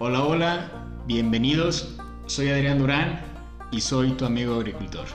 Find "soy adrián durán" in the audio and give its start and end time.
2.26-3.20